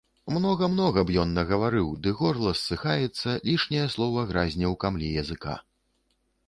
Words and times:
Многа-многа 0.35 1.03
б 1.09 1.17
ён 1.23 1.35
нагаварыў, 1.39 1.91
ды 2.07 2.13
горла 2.21 2.55
ссыхаецца, 2.63 3.37
лішняе 3.51 3.85
слова 3.97 4.27
гразне 4.33 4.67
ў 4.73 4.85
камлі 4.87 5.13
языка. 5.27 5.53